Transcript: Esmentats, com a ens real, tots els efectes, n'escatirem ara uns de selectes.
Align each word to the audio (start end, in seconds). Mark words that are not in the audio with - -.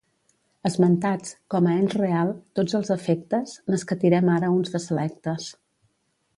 Esmentats, 0.69 1.35
com 1.55 1.69
a 1.71 1.75
ens 1.81 1.93
real, 1.99 2.33
tots 2.61 2.79
els 2.81 2.91
efectes, 2.97 3.55
n'escatirem 3.71 4.35
ara 4.39 4.53
uns 4.59 4.77
de 4.77 4.85
selectes. 4.89 5.51